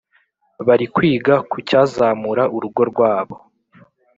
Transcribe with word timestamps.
bari 0.67 0.85
kwiga 0.95 1.35
ku 1.49 1.57
cyazamura 1.67 2.43
urugo 2.55 2.81
rwabo. 2.91 3.35